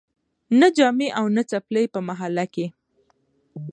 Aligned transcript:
نه 0.59 0.67
جامې 0.77 1.09
او 1.19 1.25
نه 1.35 1.43
څپلۍ 1.49 1.85
په 1.93 1.99
محله 2.07 2.45
کي 2.53 2.65